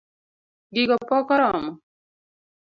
Gigo 0.73 0.97
pok 1.09 1.27
oromo? 1.35 1.71